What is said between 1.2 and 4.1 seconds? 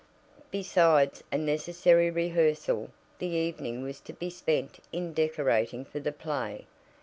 a necessary rehearsal, the evening was